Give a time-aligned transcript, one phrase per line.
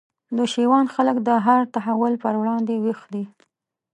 [0.37, 3.23] د شېوان خلک د هر تحول پر وړاندي ویښ دي